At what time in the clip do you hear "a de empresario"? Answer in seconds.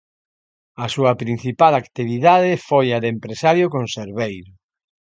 2.95-3.65